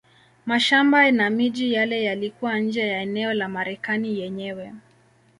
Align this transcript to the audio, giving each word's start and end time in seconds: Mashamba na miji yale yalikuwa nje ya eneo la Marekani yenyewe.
Mashamba 0.45 1.11
na 1.11 1.29
miji 1.29 1.73
yale 1.73 2.03
yalikuwa 2.03 2.59
nje 2.59 2.87
ya 2.87 3.01
eneo 3.01 3.33
la 3.33 3.49
Marekani 3.49 4.19
yenyewe. 4.19 4.73